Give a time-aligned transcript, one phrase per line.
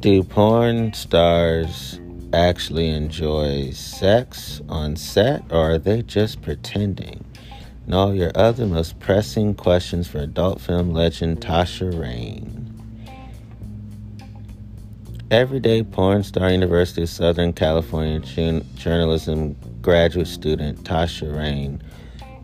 [0.00, 1.98] Do porn stars
[2.32, 7.24] actually enjoy sex on set or are they just pretending?
[7.92, 12.72] All your other most pressing questions for adult film legend Tasha Reign.
[15.32, 18.20] Everyday porn star University of Southern California
[18.76, 21.82] journalism graduate student Tasha Reign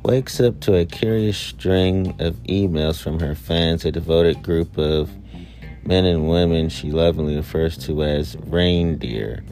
[0.05, 5.09] wakes up to a curious string of emails from her fans, a devoted group of
[5.87, 9.43] men and women she lovingly refers to as Reigndeer.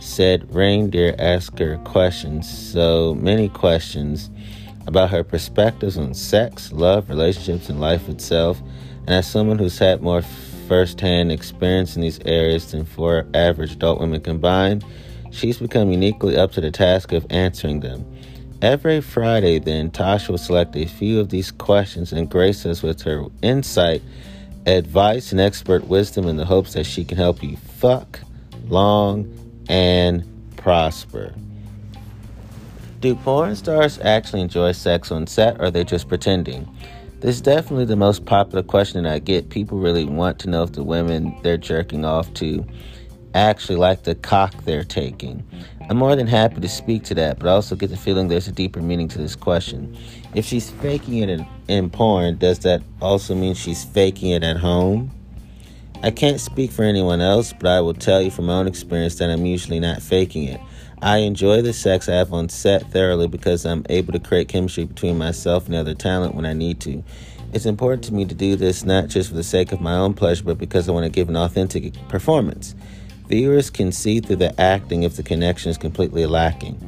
[0.00, 4.30] Said Reigndeer ask her questions, so many questions
[4.86, 8.60] about her perspectives on sex, love, relationships, and life itself.
[9.06, 10.22] And as someone who's had more
[10.68, 14.84] firsthand experience in these areas than four average adult women combined,
[15.30, 18.04] she's become uniquely up to the task of answering them.
[18.62, 23.02] Every Friday, then, Tasha will select a few of these questions and grace us with
[23.02, 24.02] her insight
[24.66, 28.20] advice and expert wisdom in the hopes that she can help you fuck
[28.68, 29.28] long
[29.68, 30.24] and
[30.56, 31.34] prosper.
[33.00, 36.66] Do porn stars actually enjoy sex on set or are they just pretending?
[37.20, 39.50] This is definitely the most popular question I get.
[39.50, 42.66] People really want to know if the women they're jerking off to
[43.34, 45.44] actually like the cock they're taking.
[45.90, 48.48] I'm more than happy to speak to that, but I also get the feeling there's
[48.48, 49.94] a deeper meaning to this question.
[50.34, 54.56] If she's faking it in, in porn, does that also mean she's faking it at
[54.56, 55.10] home?
[56.02, 59.16] I can't speak for anyone else, but I will tell you from my own experience
[59.16, 60.60] that I'm usually not faking it.
[61.02, 64.84] I enjoy the sex I have on set thoroughly because I'm able to create chemistry
[64.84, 67.04] between myself and the other talent when I need to.
[67.52, 70.14] It's important to me to do this not just for the sake of my own
[70.14, 72.74] pleasure, but because I want to give an authentic performance.
[73.28, 76.78] Viewers can see through the acting if the connection is completely lacking.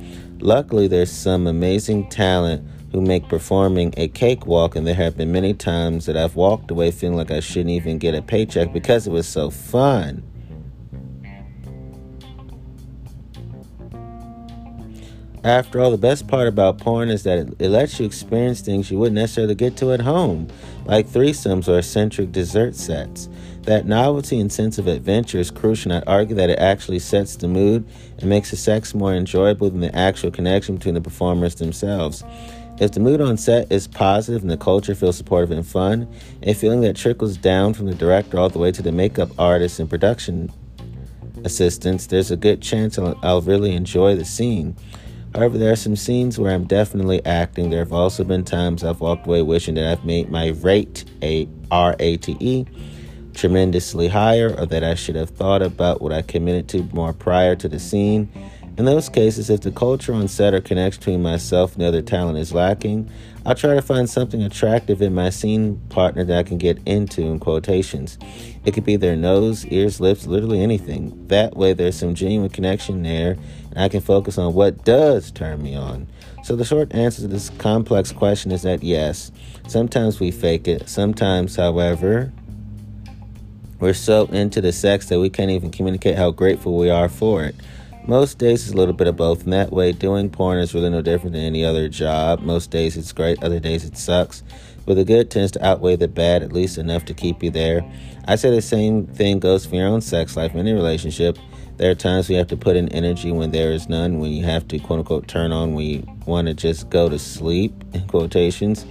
[0.41, 5.55] Luckily, there's some amazing talent who make performing a cakewalk, and there have been many
[5.55, 9.11] times that I've walked away feeling like I shouldn't even get a paycheck because it
[9.11, 10.23] was so fun.
[15.43, 18.91] After all, the best part about porn is that it, it, lets you experience things
[18.91, 20.49] you wouldn't necessarily get to at home,
[20.87, 23.29] like threesomes or eccentric dessert sets.
[23.67, 27.35] That novelty and sense of adventure is crucial, and I'd argue that it actually sets
[27.35, 27.85] the mood
[28.19, 32.23] and makes the sex more enjoyable than the actual connection between the performers themselves.
[32.79, 36.07] If the mood on set is positive and the culture feels supportive and fun,
[36.45, 39.81] a feeling that trickles down from the director all the way to the makeup artist
[39.81, 40.53] and production
[41.43, 44.77] assistants, there's a good chance I'll, I'll really enjoy the scene.
[45.35, 47.71] However, there are some scenes where I'm definitely acting.
[47.71, 51.49] There have also been times I've walked away wishing that I've made my rate, a
[51.73, 52.65] R A T E,
[53.37, 57.55] tremendously higher or that I should have thought about what I committed to more prior
[57.57, 58.29] to the scene.
[58.79, 62.03] In those cases, if the culture on set or connection between myself and the other
[62.03, 63.11] talent is lacking,
[63.47, 67.23] I'll try to find something attractive in my scene partner that I can get into
[67.23, 68.19] in quotations.
[68.67, 71.29] It could be their nose, ears, lips, literally anything.
[71.29, 73.39] That way, there's some genuine connection there,
[73.71, 76.07] and I can focus on what does turn me on.
[76.43, 79.31] So, the short answer to this complex question is that yes,
[79.69, 80.89] sometimes we fake it.
[80.89, 82.33] Sometimes, however,
[83.79, 87.45] we're so into the sex that we can't even communicate how grateful we are for
[87.45, 87.55] it.
[88.07, 90.91] Most days it's a little bit of both, and that way, doing porn is really
[90.91, 92.41] no different than any other job.
[92.41, 94.45] Most days it's great, other days it sucks.
[94.87, 97.85] But the good tends to outweigh the bad, at least enough to keep you there.
[98.29, 101.37] I say the same thing goes for your own sex life, in any relationship.
[101.79, 104.45] There are times we have to put in energy when there is none, when you
[104.45, 108.07] have to quote unquote turn on when you want to just go to sleep, in
[108.07, 108.87] quotations.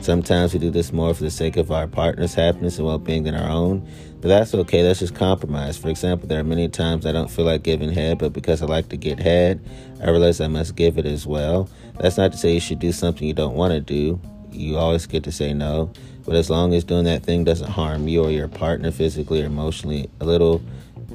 [0.00, 3.24] Sometimes we do this more for the sake of our partner's happiness and well being
[3.24, 3.86] than our own.
[4.20, 5.76] But that's okay, that's just compromise.
[5.76, 8.66] For example, there are many times I don't feel like giving head, but because I
[8.66, 9.60] like to get head,
[10.02, 11.68] I realize I must give it as well.
[11.98, 14.20] That's not to say you should do something you don't want to do.
[14.52, 15.92] You always get to say no.
[16.24, 19.46] But as long as doing that thing doesn't harm you or your partner physically or
[19.46, 20.62] emotionally, a little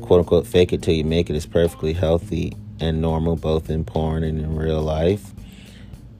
[0.02, 3.84] quote unquote fake it till you make it is perfectly healthy and normal both in
[3.84, 5.32] porn and in real life.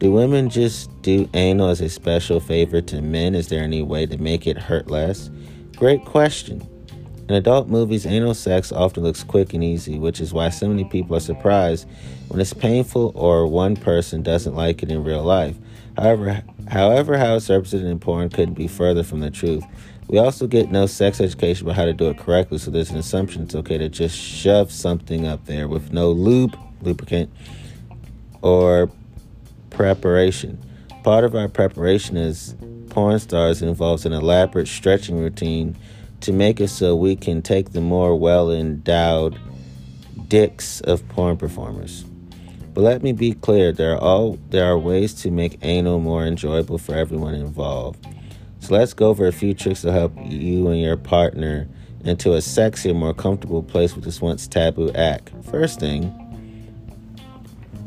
[0.02, 3.36] Do women just do anal as a special favor to men?
[3.36, 5.30] Is there any way to make it hurt less?
[5.76, 6.68] Great question.
[7.30, 10.86] In adult movies, anal sex often looks quick and easy, which is why so many
[10.86, 11.88] people are surprised
[12.30, 15.56] when it's painful or one person doesn't like it in real life.
[15.96, 19.64] However, however, how it's represented in porn couldn't be further from the truth.
[20.08, 22.98] We also get no sex education about how to do it correctly, so there's an
[22.98, 27.32] assumption it's okay to just shove something up there with no lube, lubricant,
[28.42, 28.90] or
[29.82, 30.64] preparation.
[31.02, 32.56] Part of our preparation as
[32.92, 35.76] porn stars involves an elaborate stretching routine
[36.20, 39.40] to make it so we can take the more well endowed
[40.28, 42.04] dicks of porn performers.
[42.76, 46.28] But let me be clear, there are all there are ways to make anal more
[46.28, 48.06] enjoyable for everyone involved.
[48.60, 51.68] So let's go over a few tricks to help you and your partner
[52.04, 55.32] into a sexier, more comfortable place with this once taboo act.
[55.50, 56.14] First thing,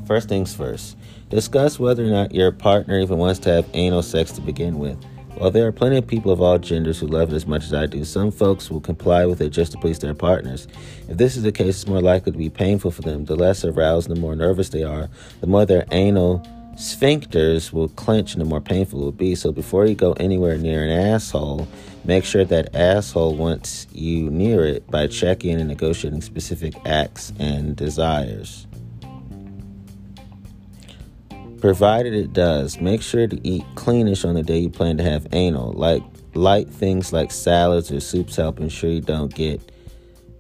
[0.09, 0.97] first things first.
[1.35, 4.97] Discuss whether or not your partner even wants to have anal sex to begin with.
[5.35, 7.75] While there are plenty of people of all genders who love it as much as
[7.75, 10.69] I do, some folks will comply with it just to please their partners.
[11.09, 13.25] If this is the case, it's more likely to be painful for them.
[13.25, 15.09] The less aroused and the more nervous they are,
[15.41, 16.39] the more their anal
[16.77, 19.35] sphincters will clench and the more painful it will be.
[19.35, 21.67] So before you go anywhere near an asshole,
[22.05, 27.75] make sure that asshole wants you near it by checking and negotiating specific acts and
[27.75, 28.69] desires.
[31.65, 35.27] Provided it does, make sure to eat cleanish on the day you plan to have
[35.33, 35.73] anal.
[35.73, 36.03] Like
[36.35, 39.73] light things like salads or soups help ensure you don't get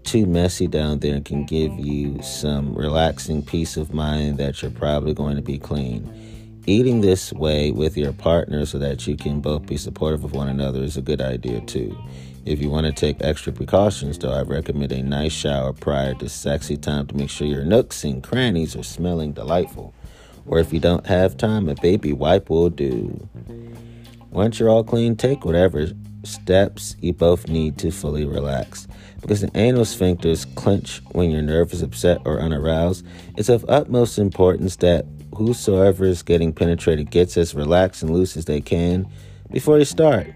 [0.03, 4.71] too messy down there and can give you some relaxing peace of mind that you're
[4.71, 6.61] probably going to be clean.
[6.67, 10.51] Eating this way with your partner so that you can both be supportive of one
[10.51, 11.97] another is a good idea too.
[12.45, 16.29] If you want to take extra precautions, though, I recommend a nice shower prior to
[16.29, 19.95] sexy time to make sure your nooks and crannies are smelling delightful
[20.47, 23.29] or if you don't have time, a baby wipe will do.
[24.31, 25.89] Once you're all clean, take whatever
[26.25, 28.89] steps you both need to fully relax.
[29.21, 33.07] Because the anal sphincters clench when your nerve is upset, or unaroused,
[33.37, 38.45] it's of utmost importance that whosoever is getting penetrated gets as relaxed and loose as
[38.45, 39.09] they can
[39.51, 40.33] before you start.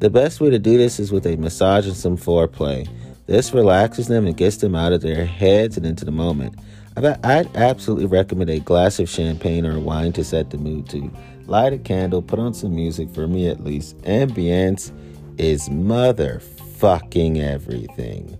[0.00, 2.88] The best way to do this is with a massage and some foreplay.
[3.26, 6.56] This relaxes them and gets them out of their heads and into the moment.
[6.96, 11.10] I'd absolutely recommend a glass of champagne or wine to set the mood to.
[11.46, 13.98] Light a candle, put on some music, for me at least.
[14.02, 14.92] Ambience
[15.36, 18.38] is motherfucking everything.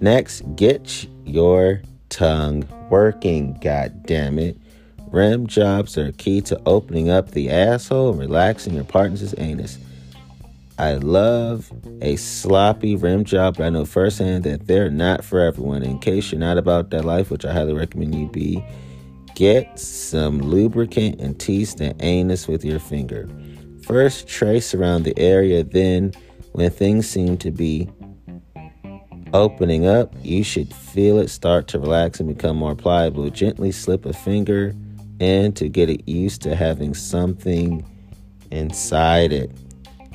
[0.00, 4.56] Next, get your tongue working, god damn it.
[5.08, 9.78] Rim jobs are key to opening up the asshole and relaxing your partner's anus.
[10.78, 11.70] I love
[12.00, 15.82] a sloppy rim job, but I know firsthand that they're not for everyone.
[15.82, 18.64] In case you're not about that life, which I highly recommend you be,
[19.34, 23.28] get some lubricant and tease the anus with your finger.
[23.84, 26.12] First, trace around the area, then,
[26.52, 27.88] when things seem to be
[29.32, 33.28] opening up, you should feel it start to relax and become more pliable.
[33.30, 34.74] Gently slip a finger
[35.20, 37.84] in to get it used to having something
[38.50, 39.50] inside it.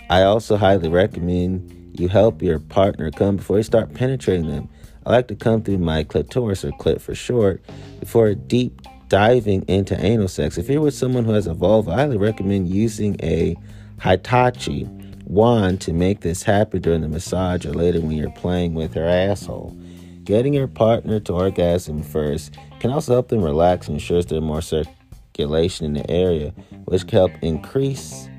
[0.09, 4.69] I also highly recommend you help your partner come before you start penetrating them.
[5.05, 7.61] I like to come through my clitoris or clit for short
[7.99, 10.57] before deep diving into anal sex.
[10.57, 13.55] If you're with someone who has a vulva, I highly recommend using a
[14.01, 14.87] Hitachi
[15.25, 19.05] wand to make this happen during the massage or later when you're playing with her
[19.05, 19.77] asshole.
[20.23, 24.61] Getting your partner to orgasm first can also help them relax and ensures there's more
[24.61, 26.51] circulation in the area,
[26.85, 28.29] which can help increase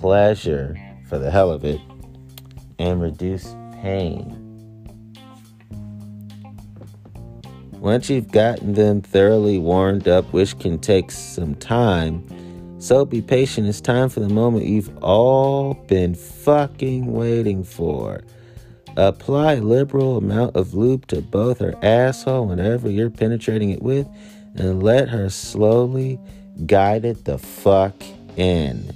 [0.00, 0.74] pleasure
[1.06, 1.78] for the hell of it
[2.78, 4.34] and reduce pain.
[7.72, 12.24] Once you've gotten them thoroughly warmed up, which can take some time,
[12.80, 13.66] so be patient.
[13.66, 18.22] It's time for the moment you've all been fucking waiting for.
[18.96, 24.08] Apply liberal amount of lube to both her asshole whenever you're penetrating it with,
[24.56, 26.18] and let her slowly
[26.64, 27.94] guide it the fuck
[28.36, 28.94] in.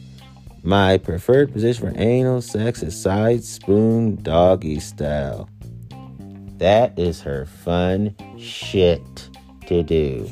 [0.67, 5.47] My preferred position for anal sex is side spoon doggy style.
[6.57, 9.29] That is her fun shit
[9.67, 10.27] to do.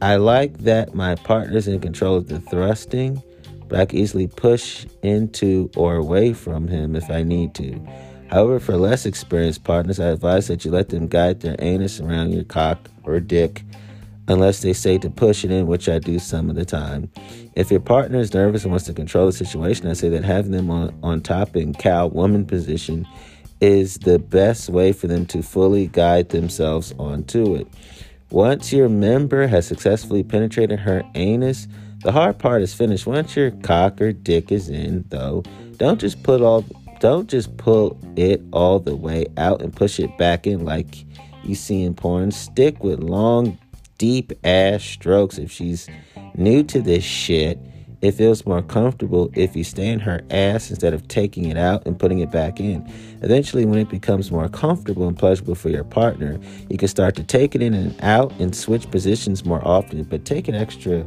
[0.00, 3.22] I like that my partner's in control of the thrusting,
[3.68, 7.78] but I can easily push into or away from him if I need to.
[8.30, 12.32] However, for less experienced partners, I advise that you let them guide their anus around
[12.32, 13.64] your cock or dick
[14.28, 17.10] unless they say to push it in, which I do some of the time.
[17.54, 20.52] If your partner is nervous and wants to control the situation, I say that having
[20.52, 23.06] them on, on top in cow woman position
[23.60, 27.68] is the best way for them to fully guide themselves onto it.
[28.30, 31.68] Once your member has successfully penetrated her anus,
[32.02, 33.06] the hard part is finished.
[33.06, 35.42] Once your cock or dick is in, though,
[35.76, 36.64] don't just put all
[37.00, 41.04] don't just pull it all the way out and push it back in like
[41.42, 42.30] you see in porn.
[42.30, 43.58] Stick with long
[43.98, 45.88] deep ass strokes if she's
[46.34, 47.58] new to this shit.
[48.02, 51.86] It feels more comfortable if you stay in her ass instead of taking it out
[51.86, 52.86] and putting it back in.
[53.22, 57.24] Eventually, when it becomes more comfortable and pleasurable for your partner, you can start to
[57.24, 61.06] take it in and out and switch positions more often, but take it extra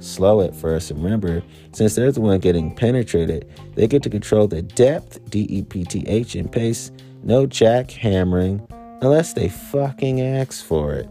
[0.00, 0.90] slow at first.
[0.90, 5.46] And remember, since they're the one getting penetrated, they get to control the depth, D
[5.48, 6.90] E P T H, and pace.
[7.22, 11.08] No jackhammering unless they fucking ask for it.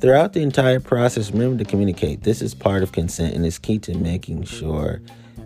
[0.00, 2.22] Throughout the entire process, remember to communicate.
[2.22, 5.02] This is part of consent and is key to making sure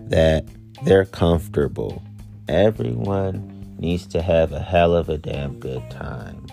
[0.07, 0.47] that
[0.85, 2.01] they're comfortable.
[2.47, 6.47] Everyone needs to have a hell of a damn good time.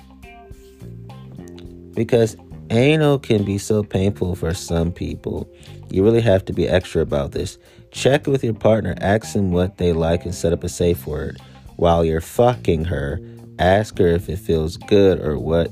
[1.93, 2.35] Because
[2.71, 5.47] anal can be so painful for some people.
[5.91, 7.59] You really have to be extra about this.
[7.91, 11.39] Check with your partner, ask them what they like, and set up a safe word.
[11.75, 13.19] While you're fucking her,
[13.59, 15.71] ask her if it feels good or what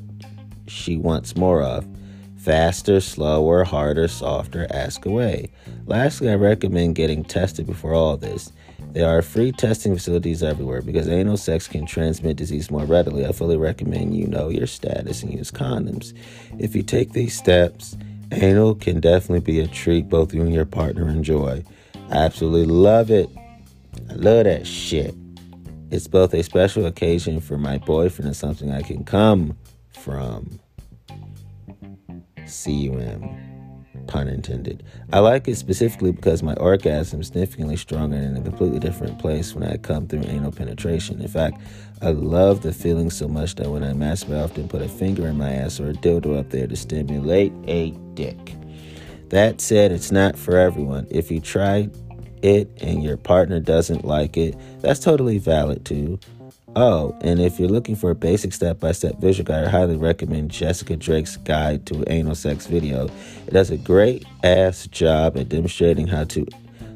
[0.67, 1.87] she wants more of.
[2.49, 5.51] Faster, slower, harder, softer, ask away.
[5.85, 8.51] Lastly, I recommend getting tested before all this.
[8.91, 13.23] There are free testing facilities everywhere because anal sex can transmit disease more readily.
[13.23, 16.17] I fully recommend you know your status and use condoms.
[16.57, 17.95] If you take these steps,
[18.31, 21.63] anal can definitely be a treat both you and your partner enjoy.
[22.09, 23.29] I absolutely love it.
[24.09, 25.13] I love that shit.
[25.91, 29.55] It's both a special occasion for my boyfriend and something I can come
[29.91, 30.59] from.
[32.49, 33.49] C-U-M
[34.07, 34.83] pun intended.
[35.13, 39.19] I like it specifically because my orgasm is significantly stronger and in a completely different
[39.19, 41.21] place when I come through anal penetration.
[41.21, 41.61] In fact,
[42.01, 45.27] I love the feeling so much that when I masturbate, I often put a finger
[45.27, 48.55] in my ass or a dildo up there to stimulate a dick.
[49.29, 51.05] That said, it's not for everyone.
[51.11, 51.89] If you try
[52.41, 56.19] it and your partner doesn't like it, that's totally valid too.
[56.75, 59.97] Oh, and if you're looking for a basic step by step visual guide, I highly
[59.97, 63.09] recommend Jessica Drake's Guide to Anal Sex Video.
[63.47, 66.45] It does a great ass job at demonstrating how to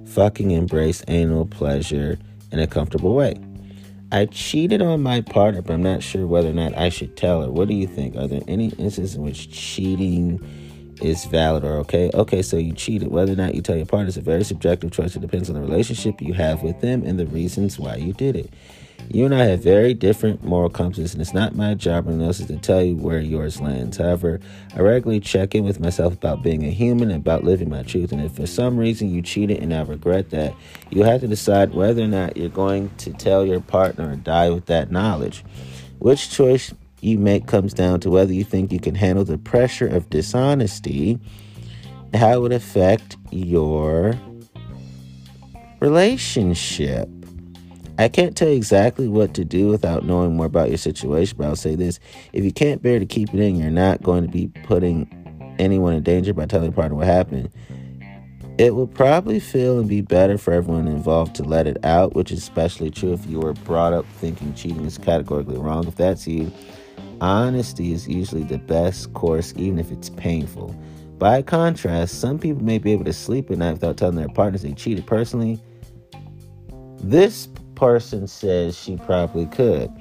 [0.05, 2.19] fucking embrace anal pleasure
[2.51, 3.35] in a comfortable way.
[4.11, 7.41] I cheated on my partner, but I'm not sure whether or not I should tell
[7.41, 7.49] her.
[7.49, 8.15] What do you think?
[8.15, 10.39] Are there any instances in which cheating
[11.01, 12.11] is valid or okay?
[12.13, 13.07] Okay, so you cheated.
[13.07, 15.15] Whether or not you tell your partner is a very subjective choice.
[15.15, 18.35] It depends on the relationship you have with them and the reasons why you did
[18.35, 18.53] it.
[19.09, 22.25] You and I have very different moral compasses, and it's not my job or anyone
[22.25, 23.97] else's to tell you where yours lands.
[23.97, 24.39] However,
[24.75, 28.11] I regularly check in with myself about being a human and about living my truth.
[28.11, 30.55] And if for some reason you cheated and I regret that,
[30.89, 34.49] you have to decide whether or not you're going to tell your partner or die
[34.49, 35.43] with that knowledge.
[35.99, 39.87] Which choice you make comes down to whether you think you can handle the pressure
[39.87, 41.19] of dishonesty,
[42.13, 44.13] and how it would affect your
[45.79, 47.09] relationship.
[47.99, 51.45] I can't tell you exactly what to do without knowing more about your situation, but
[51.45, 51.99] I'll say this.
[52.33, 55.07] If you can't bear to keep it in, you're not going to be putting
[55.59, 57.51] anyone in danger by telling your partner what happened.
[58.57, 62.31] It will probably feel and be better for everyone involved to let it out, which
[62.31, 65.87] is especially true if you were brought up thinking cheating is categorically wrong.
[65.87, 66.51] If that's you,
[67.21, 70.75] honesty is usually the best course, even if it's painful.
[71.19, 74.63] By contrast, some people may be able to sleep at night without telling their partners
[74.63, 75.05] they cheated.
[75.07, 75.59] Personally,
[76.99, 77.47] this
[77.83, 79.91] person says she probably could.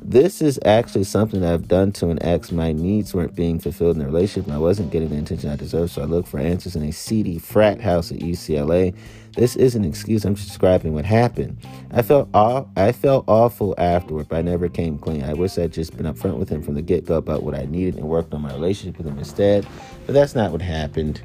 [0.00, 2.52] This is actually something I've done to an ex.
[2.52, 5.56] My needs weren't being fulfilled in the relationship, and I wasn't getting the attention I
[5.56, 5.90] deserved.
[5.90, 8.94] So I looked for answers in a seedy frat house at UCLA.
[9.34, 10.24] This isn't an excuse.
[10.24, 11.56] I'm just describing what happened.
[11.90, 15.24] I felt aw- I felt awful afterward, but I never came clean.
[15.24, 17.64] I wish I'd just been upfront with him from the get go about what I
[17.64, 19.66] needed and worked on my relationship with him instead.
[20.06, 21.20] But that's not what happened.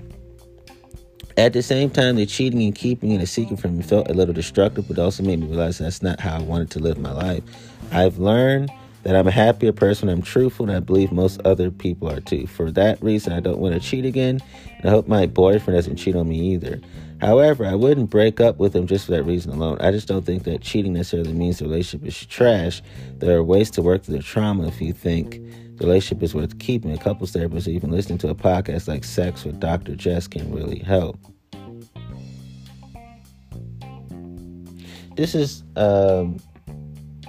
[1.40, 4.14] At the same time, the cheating and keeping it a secret from me felt a
[4.14, 7.14] little destructive, but also made me realize that's not how I wanted to live my
[7.14, 7.44] life.
[7.94, 8.70] I've learned
[9.04, 12.46] that I'm a happier person, I'm truthful, and I believe most other people are too.
[12.46, 14.42] For that reason, I don't want to cheat again,
[14.80, 16.82] and I hope my boyfriend doesn't cheat on me either.
[17.22, 19.78] However, I wouldn't break up with him just for that reason alone.
[19.80, 22.82] I just don't think that cheating necessarily means the relationship is trash.
[23.20, 25.42] There are ways to work through the trauma if you think
[25.80, 26.92] relationship is worth keeping.
[26.92, 29.96] A couples therapist even listening to a podcast like Sex with Dr.
[29.96, 31.18] Jess can really help.
[35.16, 36.40] This is um,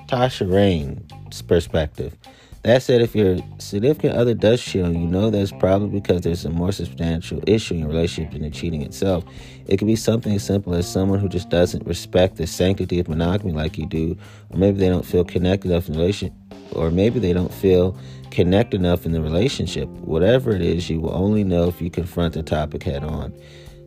[0.06, 2.16] Tasha Reign's perspective.
[2.62, 6.44] That said, if your significant other does cheat on you, know that's probably because there's
[6.44, 9.24] a more substantial issue in your relationship than the cheating itself.
[9.66, 13.08] It could be something as simple as someone who just doesn't respect the sanctity of
[13.08, 14.14] monogamy like you do,
[14.50, 16.36] or maybe they don't feel connected enough in the relationship,
[16.72, 17.96] or maybe they don't feel
[18.30, 19.88] connect enough in the relationship.
[19.88, 23.34] Whatever it is, you will only know if you confront the topic head on.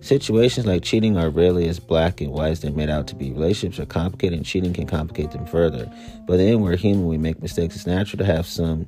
[0.01, 3.31] Situations like cheating are rarely as black and white as they're made out to be.
[3.31, 5.89] Relationships are complicated, and cheating can complicate them further.
[6.27, 7.75] But then we're human, we make mistakes.
[7.77, 8.85] It's natural to have some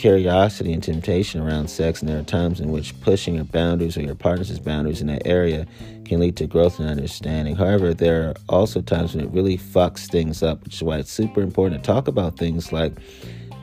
[0.00, 4.00] curiosity and temptation around sex, and there are times in which pushing your boundaries or
[4.00, 5.66] your partner's boundaries in that area
[6.06, 7.54] can lead to growth and understanding.
[7.54, 11.12] However, there are also times when it really fucks things up, which is why it's
[11.12, 12.94] super important to talk about things like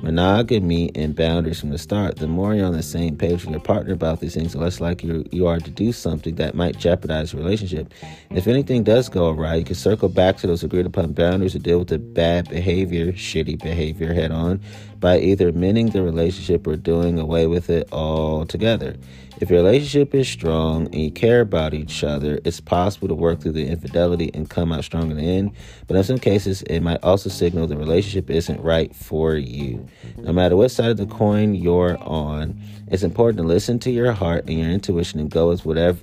[0.03, 2.17] monogamy and boundaries from the start.
[2.17, 4.79] The more you're on the same page with your partner about these things, the less
[4.79, 7.91] likely you, are to do something that might jeopardize the relationship.
[8.29, 11.59] If anything does go awry, you can circle back to those agreed upon boundaries to
[11.59, 14.61] deal with the bad behavior, shitty behavior head on
[14.99, 18.95] by either mending the relationship or doing away with it altogether.
[19.39, 23.39] If your relationship is strong and you care about each other, it's possible to work
[23.39, 25.51] through the infidelity and come out strong in the end.
[25.85, 29.87] But in some cases, it might also signal the relationship isn't right for you.
[30.17, 34.11] No matter what side of the coin you're on, it's important to listen to your
[34.11, 35.99] heart and your intuition and go with whatever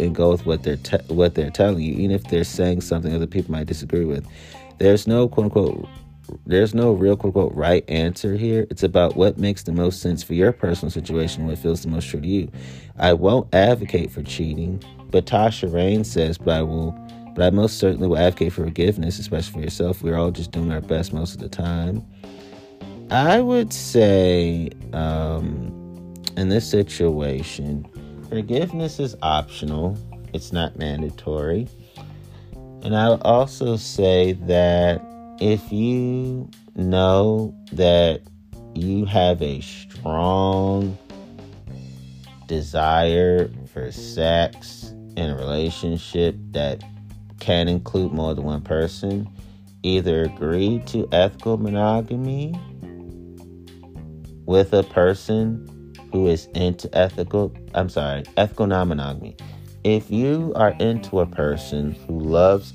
[0.00, 3.14] and go with what they're te- what they're telling you, even if they're saying something
[3.14, 4.26] other people might disagree with.
[4.78, 5.88] There's no quote unquote
[6.46, 8.66] there's no real quote unquote right answer here.
[8.70, 12.08] It's about what makes the most sense for your personal situation, what feels the most
[12.08, 12.50] true to you.
[12.98, 16.92] I won't advocate for cheating, but Tasha Reign says, but I will
[17.34, 20.02] but I most certainly will advocate for forgiveness, especially for yourself.
[20.02, 22.04] We're all just doing our best most of the time.
[23.12, 27.86] I would say um, in this situation,
[28.28, 29.96] forgiveness is optional,
[30.32, 31.68] it's not mandatory.
[32.82, 35.00] And I would also say that
[35.40, 38.22] if you know that
[38.74, 40.96] you have a strong
[42.46, 46.82] desire for sex in a relationship that
[47.40, 49.28] can include more than one person,
[49.82, 52.58] either agree to ethical monogamy
[54.44, 59.36] with a person who is into ethical, I'm sorry, ethical non monogamy.
[59.84, 62.72] If you are into a person who loves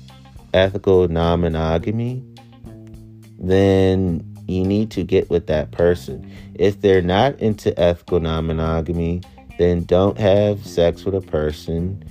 [0.54, 2.24] ethical non monogamy,
[3.48, 6.30] then you need to get with that person.
[6.54, 9.22] If they're not into ethical non monogamy,
[9.58, 12.04] then don't have sex with a person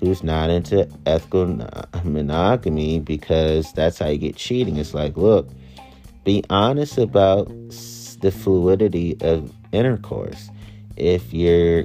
[0.00, 1.46] who's not into ethical
[2.04, 4.76] monogamy because that's how you get cheating.
[4.76, 5.48] It's like, look,
[6.24, 7.48] be honest about
[8.20, 10.50] the fluidity of intercourse.
[10.96, 11.84] If you're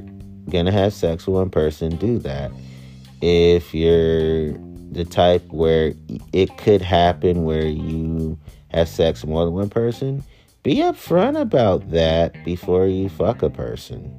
[0.49, 2.51] gonna have sex with one person, do that.
[3.21, 4.53] If you're
[4.91, 5.93] the type where
[6.33, 8.37] it could happen where you
[8.69, 10.23] have sex more than one person,
[10.63, 14.17] be upfront about that before you fuck a person.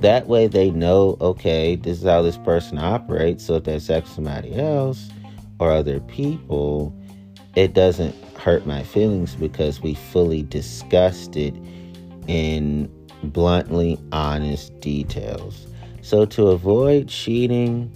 [0.00, 3.46] That way they know, okay, this is how this person operates.
[3.46, 5.08] So if they have sex with somebody else
[5.58, 6.94] or other people,
[7.54, 11.54] it doesn't hurt my feelings because we fully discussed it
[12.26, 12.90] in
[13.22, 15.66] bluntly honest details.
[16.02, 17.90] So to avoid cheating,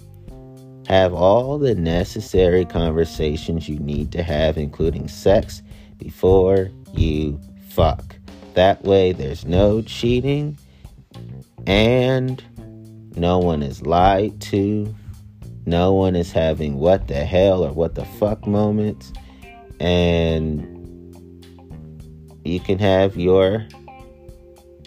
[0.89, 5.61] have all the necessary conversations you need to have, including sex,
[5.97, 8.15] before you fuck.
[8.55, 10.57] That way, there's no cheating
[11.67, 12.43] and
[13.15, 14.93] no one is lied to.
[15.67, 19.13] No one is having what the hell or what the fuck moments.
[19.79, 20.75] And
[22.43, 23.67] you can have your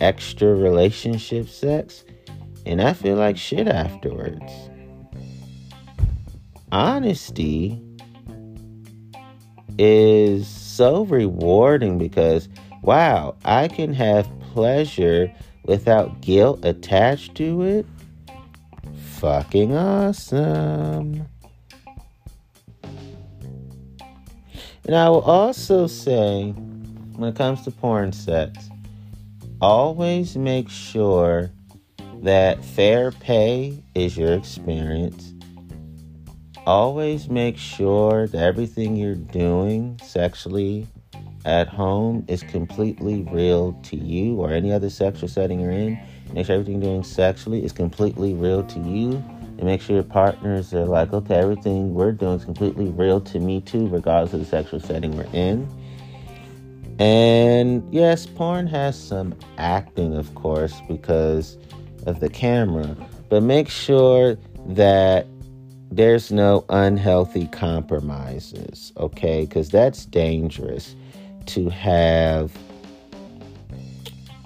[0.01, 2.05] extra relationship sex.
[2.67, 4.53] And I feel like shit afterwards
[6.73, 7.81] honesty
[9.79, 12.49] is so rewarding because,
[12.81, 15.31] wow, I can have pleasure
[15.65, 17.87] without guilt attached to it.
[18.97, 21.27] Fucking awesome.
[24.85, 26.51] And I will also say,
[27.17, 28.71] when it comes to porn sets,
[29.61, 31.51] always make sure
[32.23, 35.32] that fair pay is your experience
[36.67, 40.87] always make sure that everything you're doing sexually
[41.45, 45.99] at home is completely real to you or any other sexual setting you're in.
[46.33, 49.13] Make sure everything you're doing sexually is completely real to you.
[49.59, 53.39] And make sure your partners are like, okay, everything we're doing is completely real to
[53.39, 55.69] me too, regardless of the sexual setting we're in.
[56.99, 61.59] And yes, porn has some acting, of course, because
[62.07, 62.97] of the camera.
[63.29, 65.27] But make sure that
[65.95, 69.45] there's no unhealthy compromises, okay?
[69.45, 70.97] Because that's dangerous
[71.47, 72.51] to have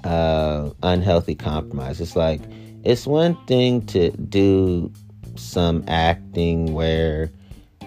[0.02, 2.00] uh, unhealthy compromise.
[2.00, 2.40] It's like,
[2.82, 4.92] it's one thing to do
[5.36, 7.30] some acting where,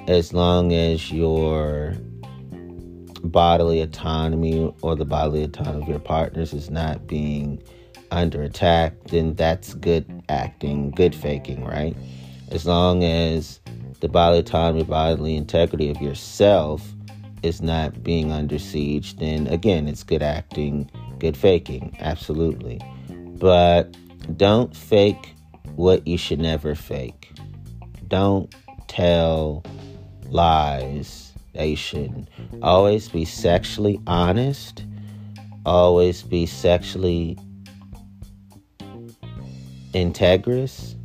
[0.07, 1.95] as long as your
[3.23, 7.61] bodily autonomy or the bodily autonomy of your partners is not being
[8.11, 11.95] under attack, then that's good acting, good faking, right?
[12.51, 13.59] As long as
[13.99, 16.93] the bodily autonomy, bodily integrity of yourself
[17.43, 22.81] is not being under siege, then again, it's good acting, good faking, absolutely.
[23.09, 23.95] But
[24.37, 25.35] don't fake
[25.75, 27.31] what you should never fake.
[28.07, 28.53] Don't
[28.87, 29.63] tell
[30.29, 32.27] lies that you shouldn't.
[32.61, 34.83] Always be sexually honest.
[35.65, 37.37] Always be sexually
[39.93, 40.95] integrous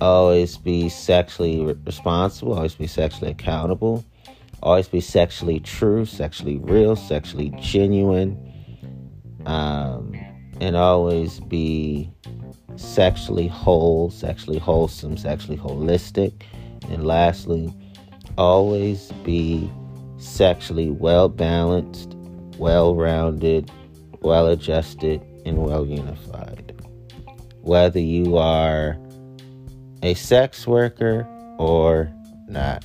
[0.00, 4.04] always be sexually responsible, always be sexually accountable,
[4.62, 8.38] always be sexually true, sexually real, sexually genuine.
[9.46, 10.14] Um,
[10.60, 12.10] and always be
[12.76, 16.42] sexually whole, sexually wholesome, sexually holistic.
[16.88, 17.72] And lastly,
[18.38, 19.70] always be
[20.16, 22.14] sexually well balanced,
[22.58, 23.70] well rounded,
[24.20, 26.72] well adjusted, and well unified.
[27.60, 28.96] Whether you are
[30.04, 32.12] a sex worker or
[32.46, 32.84] not.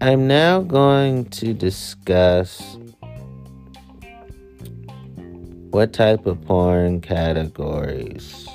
[0.00, 2.76] I'm now going to discuss
[5.70, 8.48] what type of porn categories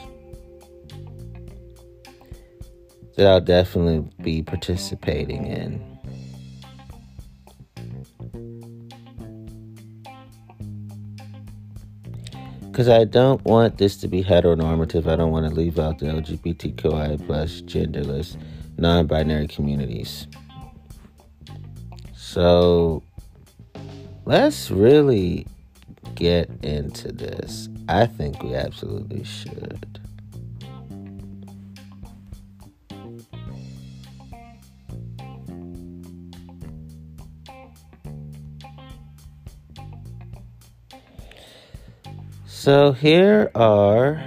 [3.15, 5.95] that I'll definitely be participating in.
[12.76, 15.08] Because I don't want this to be heteronormative.
[15.08, 18.36] I don't want to leave out the LGBTQI plus genderless
[18.78, 20.28] non binary communities.
[22.18, 23.02] So
[24.26, 25.48] let's really
[26.16, 27.70] get into this.
[27.88, 30.05] I think we absolutely should.
[42.58, 44.24] So here are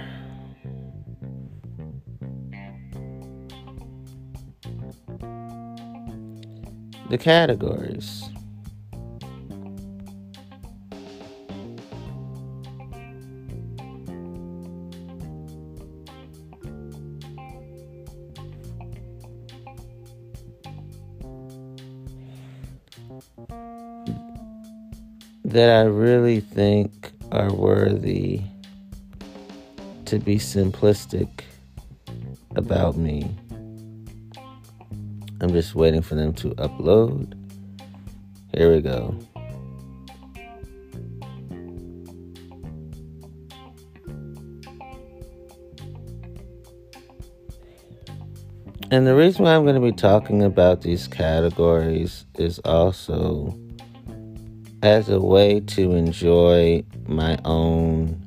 [7.09, 8.29] the categories.
[25.43, 26.98] That I really think
[27.31, 28.41] are worthy
[30.05, 31.41] to be simplistic
[32.55, 33.29] about me.
[35.41, 37.33] I'm just waiting for them to upload.
[38.53, 39.17] Here we go.
[48.91, 53.55] And the reason why I'm going to be talking about these categories is also
[54.81, 58.21] as a way to enjoy my own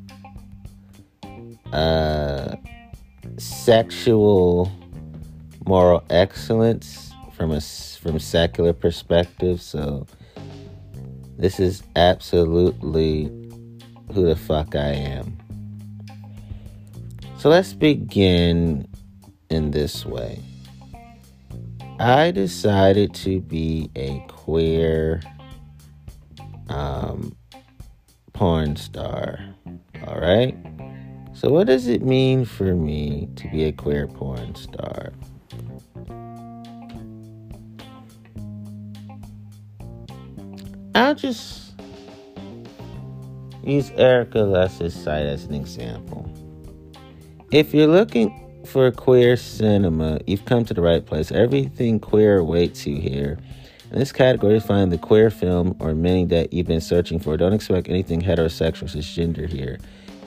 [1.72, 2.56] uh,
[3.38, 4.70] sexual
[5.64, 9.62] moral excellence from a from secular perspective.
[9.62, 10.06] So
[11.38, 13.24] this is absolutely
[14.12, 15.38] who the fuck I am.
[17.38, 18.88] So let's begin
[19.48, 20.40] in this way.
[21.98, 25.22] I decided to be a queer
[26.68, 27.36] um,
[28.42, 29.38] porn star.
[30.04, 30.56] All right.
[31.32, 35.12] So, what does it mean for me to be a queer porn star?
[40.96, 41.74] I'll just
[43.62, 46.28] use Erika Lust's site as an example.
[47.52, 51.30] If you're looking for queer cinema, you've come to the right place.
[51.30, 53.38] Everything queer awaits you here.
[53.92, 57.36] In this category, find the queer film or many that you've been searching for.
[57.36, 59.78] Don't expect anything heterosexual or cisgender here.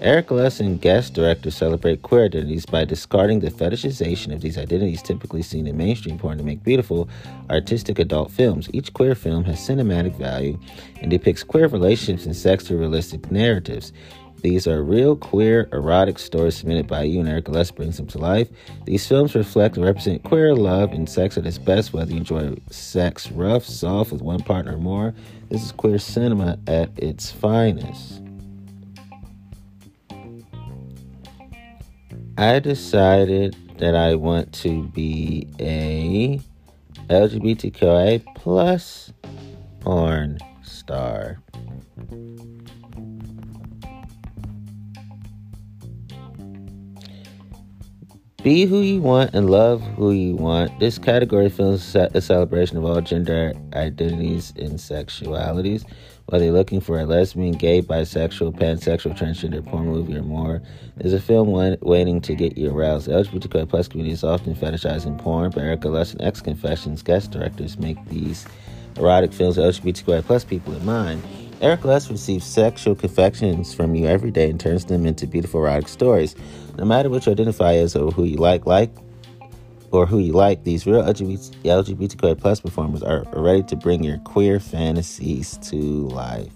[0.01, 5.01] Erika Lust and guest directors celebrate queer identities by discarding the fetishization of these identities
[5.01, 7.09] typically seen in mainstream porn to make beautiful,
[7.49, 8.69] artistic adult films.
[8.71, 10.59] Each queer film has cinematic value
[11.01, 13.93] and depicts queer relationships and sex through realistic narratives.
[14.45, 18.19] These are real queer erotic stories submitted by you and Erika Lust brings them to
[18.19, 18.47] life.
[18.85, 22.55] These films reflect and represent queer love and sex at its best, whether you enjoy
[22.69, 25.15] sex rough, soft, with one partner or more.
[25.49, 28.21] This is queer cinema at its finest.
[32.37, 36.39] I decided that I want to be a
[37.09, 39.11] LGBTQIA plus
[39.79, 41.41] porn star.
[48.45, 50.79] Be who you want and love who you want.
[50.79, 55.83] This category films a celebration of all gender identities and sexualities.
[56.27, 60.61] Whether you're looking for a lesbian, gay, bisexual, pansexual, transgender porn movie or more,
[60.95, 61.49] there's a film
[61.81, 63.07] waiting to get you aroused.
[63.07, 67.31] The LGBTQI plus community is often fetishizing porn, but Erika Lust and X Confessions guest
[67.31, 68.45] directors make these
[68.95, 71.23] erotic films with LGBTQI plus people in mind.
[71.61, 75.87] Erika Lust receives sexual confessions from you every day and turns them into beautiful erotic
[75.87, 76.35] stories.
[76.77, 78.91] No matter what you identify as or who you like, like
[79.91, 84.17] or who you like, these real LGBT, LGBTQI plus performers are ready to bring your
[84.19, 85.77] queer fantasies to
[86.09, 86.51] life.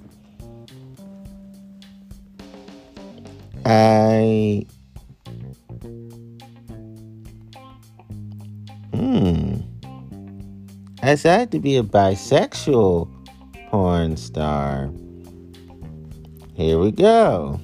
[3.66, 4.66] I
[8.94, 9.58] hmm,
[11.02, 13.10] I decided to be a bisexual
[13.70, 14.90] porn star.
[16.56, 17.60] Here we go.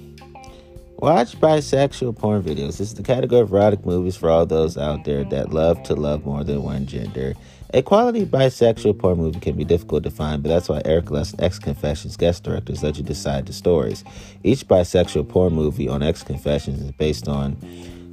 [1.06, 2.80] Watch bisexual porn videos.
[2.80, 5.94] This is the category of erotic movies for all those out there that love to
[5.94, 7.36] love more than one gender.
[7.76, 11.36] A quality bisexual porn movie can be difficult to find, but that's why Erika Lust
[11.38, 14.04] X Confessions guest directors let you decide the stories.
[14.44, 17.56] Each bisexual porn movie on X Confessions is based on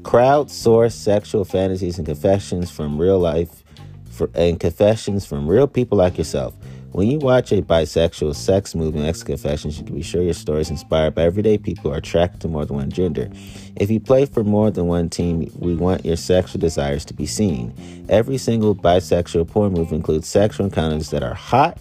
[0.03, 3.65] crowdsourced sexual fantasies and confessions from real life
[4.11, 6.53] for, and confessions from real people like yourself.
[6.93, 10.35] When you watch a bisexual sex movie and X Confessions, you can be sure your
[10.35, 13.31] story is inspired by everyday people who are attracted to more than one gender.
[13.77, 17.25] If you play for more than one team, we want your sexual desires to be
[17.25, 17.73] seen.
[18.11, 21.79] Every single bisexual porn movie includes sexual encounters that are hot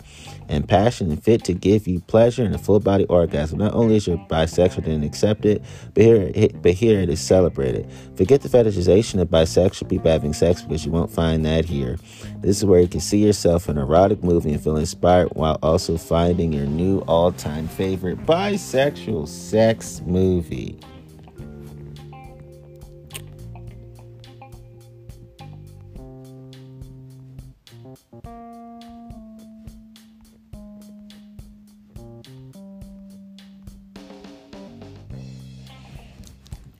[0.51, 3.57] and passion and fit to give you pleasure and a full body orgasm.
[3.57, 7.89] Not only is your bisexual then accepted, but here, it, but here it is celebrated.
[8.15, 11.97] Forget the fetishization of bisexual people having sex because you won't find that here.
[12.41, 15.57] This is where you can see yourself in an erotic movie and feel inspired while
[15.63, 20.79] also finding your new all time favorite bisexual sex movie.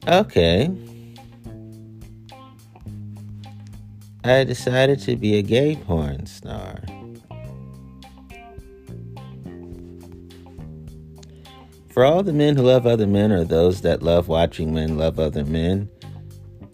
[0.07, 0.71] Okay.
[4.23, 6.81] I decided to be a gay porn star.
[11.89, 15.19] For all the men who love other men or those that love watching men love
[15.19, 15.89] other men,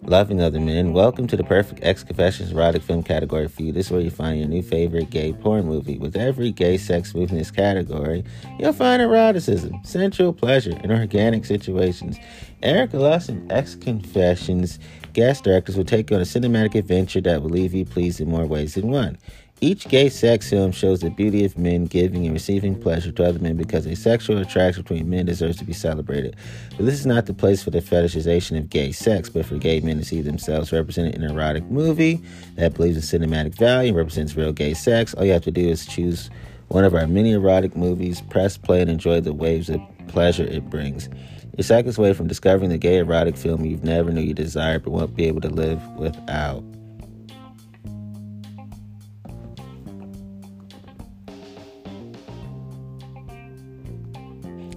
[0.08, 3.72] loving other men, welcome to the perfect X Confessions erotic film category for you.
[3.72, 5.98] This is where you find your new favorite gay porn movie.
[5.98, 8.24] With every gay sex movie in this category,
[8.58, 12.16] you'll find eroticism, sensual pleasure, and organic situations.
[12.62, 14.78] Erika Lust and, X Confessions
[15.12, 18.30] guest directors will take you on a cinematic adventure that will leave you pleased in
[18.30, 19.18] more ways than one.
[19.60, 23.40] Each gay sex film shows the beauty of men giving and receiving pleasure to other
[23.40, 26.36] men because a sexual attraction between men deserves to be celebrated.
[26.76, 29.80] But this is not the place for the fetishization of gay sex, but for gay
[29.80, 32.22] men to see themselves represented in an erotic movie
[32.54, 35.12] that believes in cinematic value and represents real gay sex.
[35.14, 36.30] All you have to do is choose
[36.68, 40.70] one of our many erotic movies, press play, and enjoy the waves of pleasure it
[40.70, 41.08] brings.
[41.56, 44.92] You're seconds away from discovering the gay erotic film you've never knew you desired but
[44.92, 46.62] won't be able to live without.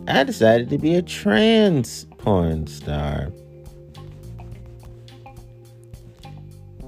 [0.08, 3.32] I decided to be a trans porn star.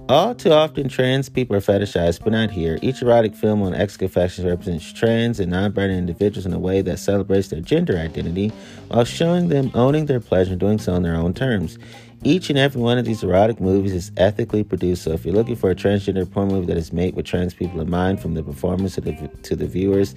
[0.09, 2.77] All too often, trans people are fetishized, but not here.
[2.81, 6.81] Each erotic film on X Confessions represents trans and non binary individuals in a way
[6.81, 8.51] that celebrates their gender identity
[8.89, 11.77] while showing them owning their pleasure and doing so on their own terms.
[12.25, 15.55] Each and every one of these erotic movies is ethically produced, so if you're looking
[15.55, 18.43] for a transgender porn movie that is made with trans people in mind, from the
[18.43, 20.15] performance to the, to the viewers,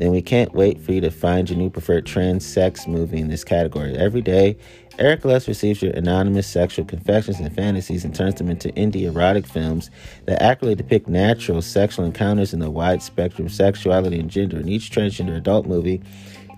[0.00, 3.28] then we can't wait for you to find your new preferred trans sex movie in
[3.28, 3.94] this category.
[3.98, 4.56] Every day,
[4.98, 9.46] Erika Lust receives your anonymous sexual confessions and fantasies and turns them into indie erotic
[9.46, 9.90] films
[10.24, 14.58] that accurately depict natural sexual encounters in the wide spectrum of sexuality and gender.
[14.58, 16.00] In each transgender adult movie,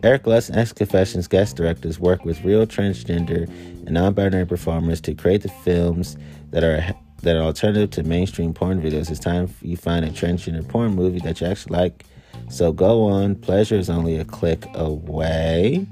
[0.05, 5.14] Erika Lust and X Confessions guest directors work with real transgender and non-binary performers to
[5.14, 6.16] create the films
[6.50, 9.11] that are that are alternative to mainstream porn videos.
[9.11, 12.05] It's time you find a transgender porn movie that you actually like
[12.49, 13.35] so go on.
[13.37, 15.87] Pleasure is only a click away.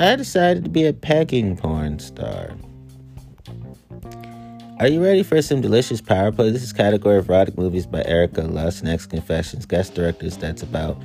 [0.00, 2.56] I decided to be a pegging porn star.
[4.80, 6.48] Are you ready for some delicious power play?
[6.48, 10.96] This is category of erotic movies by Erika Lust X Confessions, guest directors that's about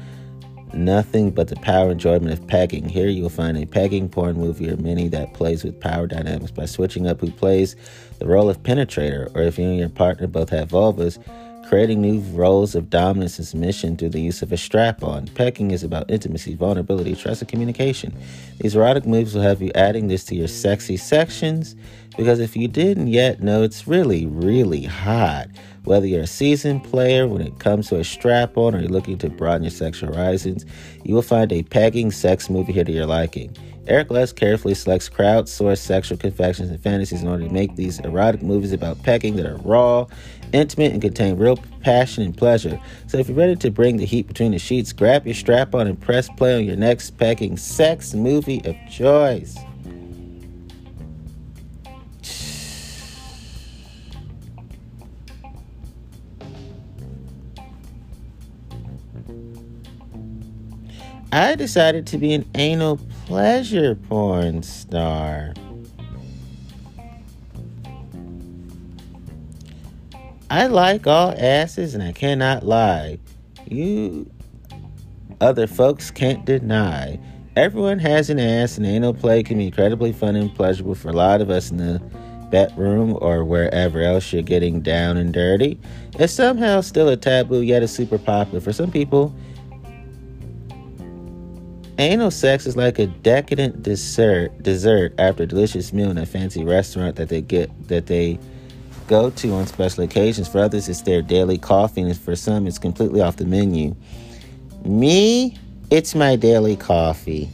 [0.73, 2.87] nothing but the power enjoyment of pegging.
[2.87, 6.67] Here you'll find a pegging porn movie or mini that plays with power dynamics by
[6.67, 7.75] switching up who plays
[8.19, 11.21] the role of penetrator, or if you and your partner both have vulvas,
[11.67, 15.27] creating new roles of dominance and submission through the use of a strap on.
[15.29, 18.15] Pegging is about intimacy, vulnerability, trust, and communication.
[18.61, 21.75] These erotic moves will have you adding this to your sexy sections
[22.17, 25.47] because if you didn't yet know, it's really, really hot.
[25.83, 29.17] Whether you're a seasoned player when it comes to a strap on or you're looking
[29.19, 30.65] to broaden your sexual horizons,
[31.03, 33.55] you will find a pegging sex movie here to your liking.
[33.87, 38.41] Erika Lust carefully selects crowdsourced sexual confections and fantasies in order to make these erotic
[38.41, 40.07] movies about pegging that are raw,
[40.53, 42.79] intimate, and contain real passion and pleasure.
[43.05, 45.85] So if you're ready to bring the heat between the sheets, grab your strap on
[45.85, 49.55] and press play on your next pegging sex movie of choice.
[61.35, 65.53] I decided to be an anal pleasure porn star.
[70.49, 73.19] I like all asses and I cannot lie.
[73.67, 74.31] You
[75.41, 77.19] other folks can't deny.
[77.57, 81.13] Everyone has an ass, and anal play can be incredibly fun and pleasurable for a
[81.13, 81.99] lot of us in the
[82.49, 85.77] bedroom or wherever else you're getting down and dirty.
[86.17, 88.61] It's somehow still a taboo, yet it's super popular.
[88.61, 89.35] For some people,
[91.97, 96.63] anal sex is like a decadent dessert dessert after a delicious meal in a fancy
[96.63, 98.39] restaurant that they get that they
[99.07, 100.47] go to on special occasions.
[100.47, 103.95] For others, it's their daily coffee, and for some, it's completely off the menu.
[104.83, 105.57] Me,
[105.89, 107.49] it's my daily coffee.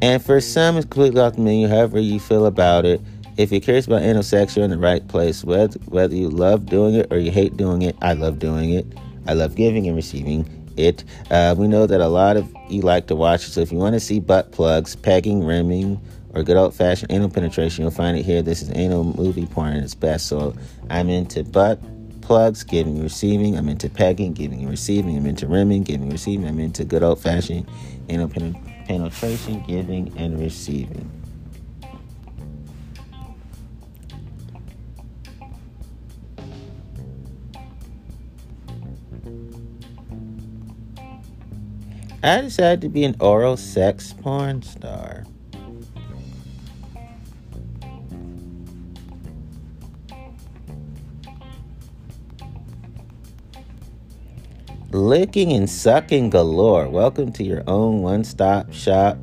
[0.00, 3.00] And for some, it's completely off the menu, however you feel about it.
[3.36, 5.44] If you're curious about anal sex, you're in the right place.
[5.44, 8.86] Whether, whether you love doing it or you hate doing it, I love doing it.
[9.26, 11.04] I love giving and receiving it.
[11.30, 13.50] Uh, we know that a lot of you like to watch it.
[13.50, 16.00] So if you want to see butt plugs, pegging, rimming,
[16.34, 18.42] or good old fashioned anal penetration, you'll find it here.
[18.42, 20.26] This is anal movie porn at its best.
[20.26, 20.54] So
[20.90, 21.80] I'm into butt
[22.20, 23.56] plugs, giving and receiving.
[23.56, 25.16] I'm into pegging, giving and receiving.
[25.16, 26.46] I'm into rimming, giving and receiving.
[26.46, 27.66] I'm into good old fashioned
[28.08, 31.17] anal penetration, giving and receiving.
[42.20, 45.24] I decided to be an oral sex porn star.
[54.90, 56.88] Licking and sucking galore.
[56.88, 59.16] Welcome to your own one stop shop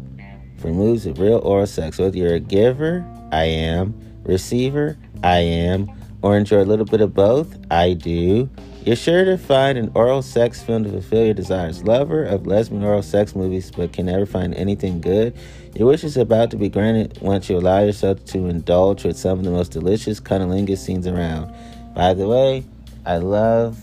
[0.58, 1.98] for moves of real oral sex.
[1.98, 3.94] Whether you're a giver, I am.
[4.24, 5.92] Receiver, I am.
[6.22, 8.50] Or enjoy a little bit of both, I do.
[8.86, 11.84] You're sure to find an oral sex film to fulfill your desires.
[11.84, 15.36] Lover of lesbian oral sex movies but can never find anything good?
[15.74, 19.40] Your wish is about to be granted once you allow yourself to indulge with some
[19.40, 21.52] of the most delicious cunnilingus scenes around.
[21.96, 22.64] By the way,
[23.08, 23.80] I love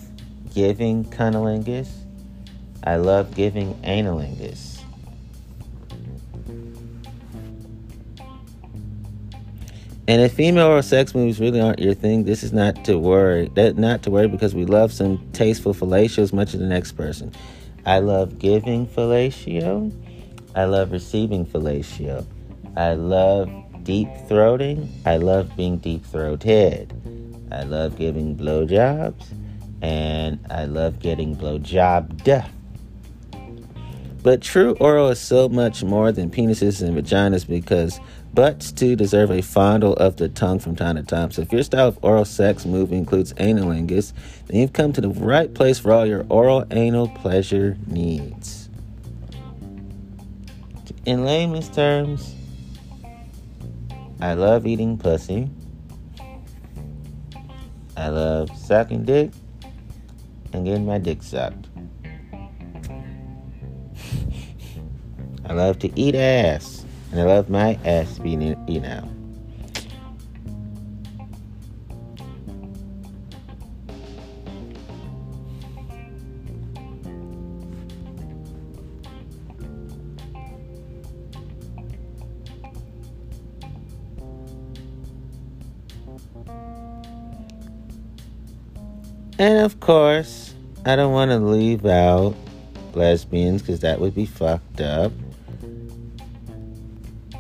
[0.55, 1.89] giving cunnilingus.
[2.85, 4.72] I love giving analingus.
[10.09, 13.51] And if female oral sex movies really aren't your thing, this is not to worry.
[13.55, 16.93] That not to worry because we love some tasteful fellatio as much as the next
[16.93, 17.33] person.
[17.87, 19.93] I love giving fellatio.
[20.57, 22.27] I love receiving fellatio.
[22.77, 23.51] I love
[23.85, 24.89] deep throating.
[25.07, 26.93] I love being deep throated.
[27.53, 29.25] I love giving blowjobs
[29.83, 32.49] and I love getting blowjobbed.
[34.23, 38.01] But true oral is so much more than penises and vaginas because
[38.35, 41.31] butts too deserve a fondle of the tongue from time to time.
[41.31, 44.13] So if your style of oral sex movie includes analingus,
[44.47, 48.69] then you've come to the right place for all your oral anal pleasure needs.
[51.05, 52.35] In layman's terms,
[54.21, 55.51] I love eating pussy.
[57.97, 59.33] I love sucking dick
[60.53, 61.69] and getting my dick sucked.
[65.45, 66.82] I love to eat ass,
[67.13, 69.09] and I love my ass being eaten out.
[89.39, 90.55] And of course,
[90.87, 92.35] I don't want to leave out
[92.95, 95.13] lesbians because that would be fucked up.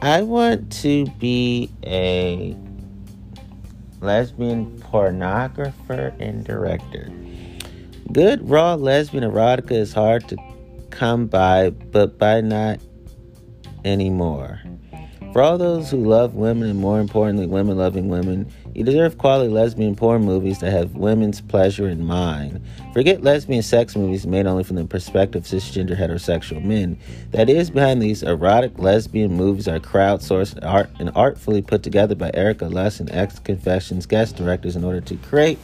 [0.02, 2.56] I want to be a
[4.00, 7.08] lesbian pornographer and director.
[8.10, 10.36] Good raw lesbian erotica is hard to
[10.90, 12.80] come by, but by not
[13.84, 14.60] anymore.
[15.32, 19.50] For all those who love women and more importantly, women loving women, you deserve quality
[19.50, 22.64] lesbian porn movies that have women's pleasure in mind.
[22.92, 26.98] Forget lesbian sex movies made only from the perspective of cisgender heterosexual men.
[27.30, 32.30] That is, behind these erotic lesbian movies are crowdsourced art and artfully put together by
[32.34, 35.58] Erika Lust and X Confessions guest directors in order to create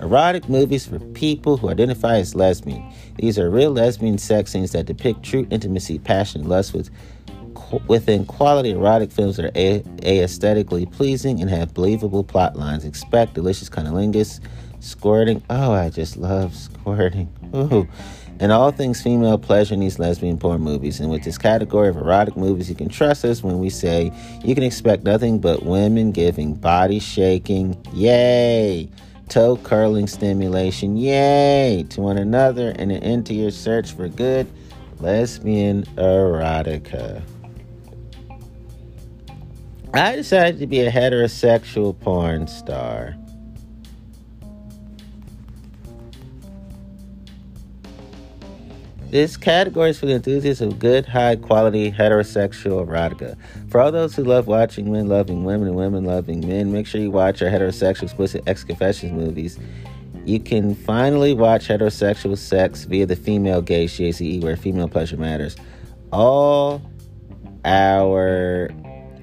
[0.00, 2.84] erotic movies for people who identify as lesbian.
[3.16, 6.90] These are real lesbian sex scenes that depict true intimacy, passion, and lust with
[7.86, 12.84] within quality erotic films that are a- aesthetically pleasing and have believable plot lines.
[12.84, 14.40] Expect delicious cunnilingus,
[14.80, 15.42] squirting.
[15.50, 17.32] Oh, I just love squirting.
[17.54, 17.88] Ooh.
[18.40, 20.98] And all things female pleasure in these lesbian porn movies.
[20.98, 24.12] And with this category of erotic movies, you can trust us when we say
[24.44, 28.88] you can expect nothing but women giving body shaking, yay,
[29.28, 34.50] toe curling stimulation, yay, to one another, and an end to your search for good
[35.00, 37.22] lesbian erotica.
[39.94, 43.16] I decided to be a heterosexual porn star.
[49.10, 53.36] This category is for the enthusiasts of good, high quality heterosexual erotica.
[53.70, 57.00] For all those who love watching men loving women and women loving men, make sure
[57.00, 59.60] you watch our heterosexual explicit X Confessions movies.
[60.24, 65.54] You can finally watch heterosexual sex via the female gaze, GACE, where female pleasure matters.
[66.10, 66.82] All
[67.64, 68.72] our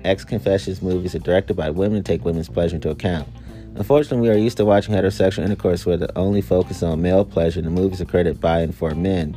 [0.06, 3.28] X Confessions movies are directed by women take women's pleasure into account.
[3.76, 7.60] Unfortunately, we are used to watching heterosexual intercourse where the only focus on male pleasure
[7.60, 9.36] and the movies are created by and for men.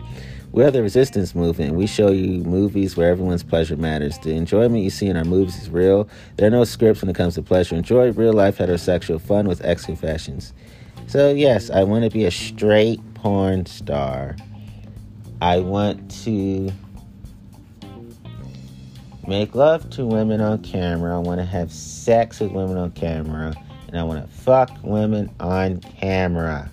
[0.51, 1.75] We are the resistance movement.
[1.75, 4.19] We show you movies where everyone's pleasure matters.
[4.19, 6.09] The enjoyment you see in our movies is real.
[6.37, 7.75] There are no scripts when it comes to pleasure.
[7.75, 10.53] Enjoy real life heterosexual fun with X Confessions.
[11.07, 14.37] So, yes, I want to be a straight porn star.
[15.41, 16.73] I want to
[19.27, 21.17] make love to women on camera.
[21.17, 23.55] I want to have sex with women on camera.
[23.89, 26.71] And I want to fuck women on camera.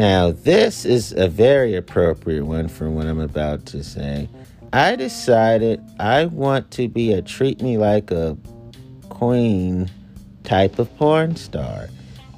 [0.00, 4.30] Now, this is a very appropriate one for what I'm about to say.
[4.72, 8.34] I decided I want to be a treat me like a
[9.10, 9.90] queen
[10.42, 11.90] type of porn star.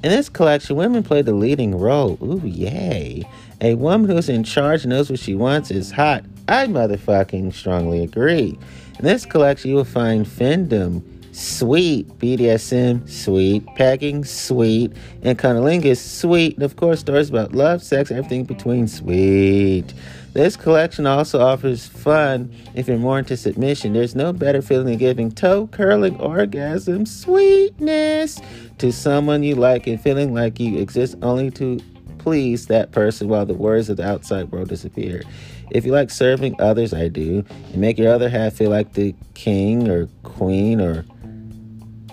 [0.03, 2.17] In this collection, women play the leading role.
[2.21, 3.23] Ooh, yay.
[3.61, 6.25] A woman who's in charge knows what she wants is hot.
[6.49, 8.59] I motherfucking strongly agree.
[8.99, 11.01] In this collection, you will find Findom,
[11.33, 12.07] sweet.
[12.19, 13.65] BDSM, sweet.
[13.75, 14.93] Packing, sweet.
[15.21, 16.55] And cunnilingus, sweet.
[16.55, 19.93] And of course, stories about love, sex, everything between, sweet.
[20.33, 23.93] This collection also offers fun if you're more into submission.
[23.93, 28.41] There's no better feeling than giving toe curling orgasm sweetness
[28.79, 31.79] to someone you like and feeling like you exist only to
[32.17, 35.21] please that person while the worries of the outside world disappear.
[35.69, 39.13] If you like serving others, I do, and make your other half feel like the
[39.35, 41.05] king or queen or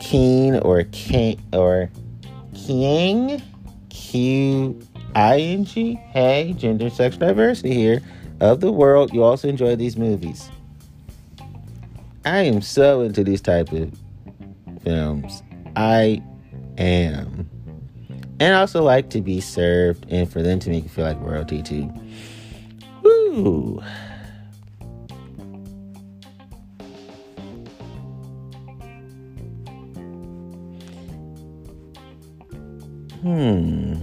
[0.01, 1.90] keen or king or
[2.55, 3.40] king
[3.88, 4.80] q
[5.14, 5.94] i n g?
[5.94, 8.03] Hey gender sex diversity here
[8.40, 9.12] of the world.
[9.12, 10.51] You also enjoy these movies.
[12.24, 13.92] I am so into these type of
[14.82, 15.42] films.
[15.76, 16.22] I
[16.78, 17.48] am.
[18.40, 21.20] And I also like to be served and for them to make you feel like
[21.20, 21.92] royalty too.
[23.03, 23.82] Woo.
[33.22, 34.00] Hmm.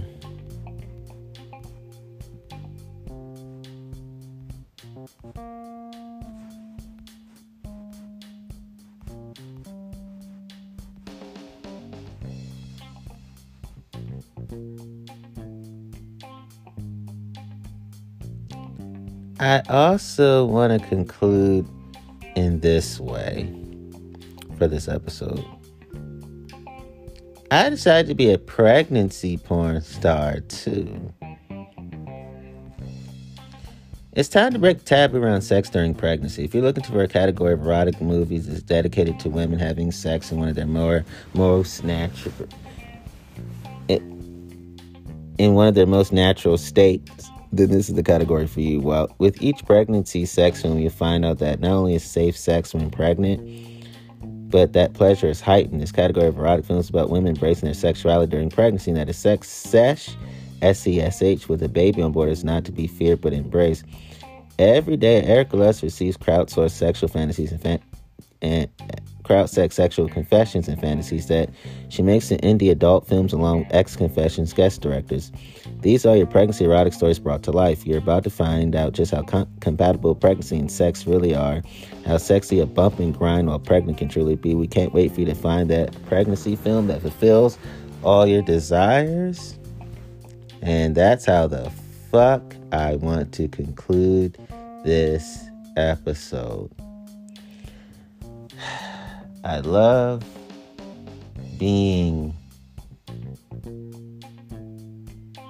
[19.40, 21.66] I also want to conclude
[22.36, 23.52] in this way
[24.58, 25.44] for this episode.
[27.50, 31.12] I decided to be a pregnancy porn star too.
[34.12, 36.44] It's time to break the taboo around sex during pregnancy.
[36.44, 40.30] If you're looking for a category of erotic movies that's dedicated to women having sex
[40.30, 42.34] in one of their more most natural
[45.38, 48.80] in one of their most natural states, then this is the category for you.
[48.80, 52.74] Well, with each pregnancy sex film, you find out that not only is safe sex
[52.74, 53.40] when pregnant,
[54.50, 55.80] but that pleasure is heightened.
[55.80, 59.12] This category of erotic films about women embracing their sexuality during pregnancy, and that a
[59.12, 60.10] sex sesh,
[60.62, 63.32] S E S H, with a baby on board is not to be feared but
[63.32, 63.84] embraced.
[64.58, 67.82] Every day, Erika Lust receives crowdsourced sexual fantasies and, fan-
[68.42, 68.68] and
[69.22, 71.50] crowd sex sexual confessions and fantasies that
[71.90, 75.30] she makes in indie adult films along with X Confessions guest directors.
[75.80, 77.86] These are your pregnancy erotic stories brought to life.
[77.86, 81.62] You're about to find out just how com- compatible pregnancy and sex really are,
[82.04, 84.56] how sexy a bump and grind while pregnant can truly be.
[84.56, 87.58] We can't wait for you to find that pregnancy film that fulfills
[88.02, 89.56] all your desires.
[90.62, 91.70] And that's how the
[92.10, 94.36] fuck I want to conclude
[94.84, 95.44] this
[95.76, 96.72] episode.
[99.44, 100.24] I love
[101.56, 102.34] being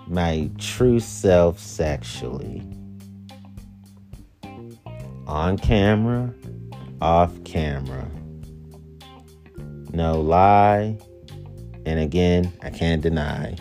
[0.09, 2.62] my true self sexually.
[5.26, 6.32] On camera,
[7.00, 8.09] off camera.
[9.92, 10.96] No lie.
[11.84, 13.56] And again, I can't deny.